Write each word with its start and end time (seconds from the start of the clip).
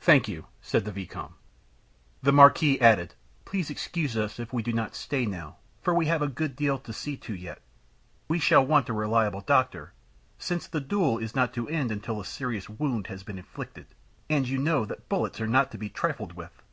"Thank 0.00 0.26
you," 0.26 0.46
said 0.60 0.84
the 0.84 0.90
vicomte. 0.90 1.34
The 2.24 2.32
marquis 2.32 2.80
added: 2.80 3.14
"Please 3.44 3.70
excuse 3.70 4.16
us 4.16 4.40
if 4.40 4.52
we 4.52 4.64
do 4.64 4.72
not 4.72 4.96
stay 4.96 5.24
now, 5.26 5.58
for 5.80 5.94
we 5.94 6.06
have 6.06 6.22
a 6.22 6.26
good 6.26 6.56
deal 6.56 6.76
to 6.80 6.92
see 6.92 7.16
to 7.18 7.34
yet. 7.36 7.62
We 8.26 8.40
shall 8.40 8.66
want 8.66 8.88
a 8.88 8.92
reliable 8.92 9.42
doctor, 9.42 9.92
since 10.38 10.66
the 10.66 10.80
duel 10.80 11.18
is 11.18 11.36
not 11.36 11.52
to 11.54 11.68
end 11.68 11.92
until 11.92 12.20
a 12.20 12.24
serious 12.24 12.68
wound 12.68 13.06
has 13.06 13.22
been 13.22 13.38
inflicted; 13.38 13.86
and 14.28 14.48
you 14.48 14.58
know 14.58 14.84
that 14.86 15.08
bullets 15.08 15.40
are 15.40 15.46
not 15.46 15.70
to 15.70 15.78
be 15.78 15.88
trifled 15.88 16.32
with. 16.32 16.64